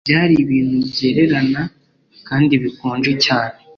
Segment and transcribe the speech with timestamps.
[0.07, 1.61] Byari ibintu byererana
[2.27, 3.55] kandi bikonje cyane